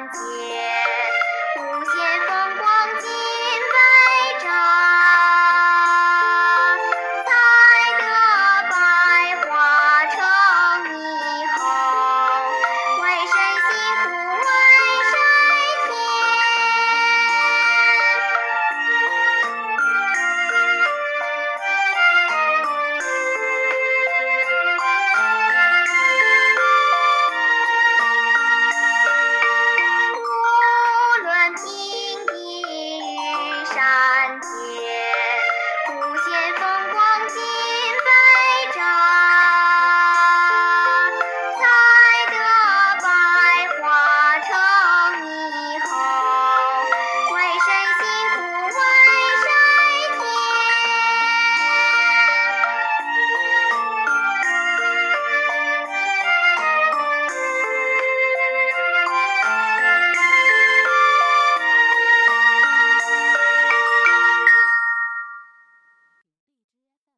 [0.00, 0.59] 예.